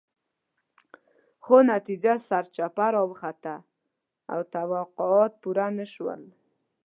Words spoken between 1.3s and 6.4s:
خو نتیجه سرچپه راوخته او توقعات پوره نه شول.